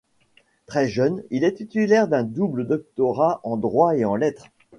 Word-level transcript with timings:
Très 0.65 0.87
jeune, 0.87 1.21
il 1.29 1.43
est 1.43 1.53
titulaire 1.53 2.07
d’un 2.07 2.23
double 2.23 2.65
doctorat, 2.65 3.39
en 3.43 3.55
droit 3.55 3.95
et 3.95 4.03
en 4.03 4.15
lettres. 4.15 4.47